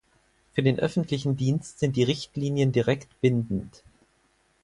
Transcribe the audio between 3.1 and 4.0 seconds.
bindend.